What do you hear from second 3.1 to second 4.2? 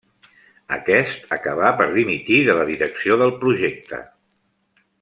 del projecte.